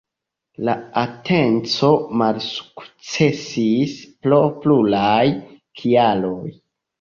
La 0.67 0.73
atenco 1.01 1.89
malsukcesis 2.21 3.93
pro 4.25 4.41
pluraj 4.65 5.23
kialoj. 5.83 6.43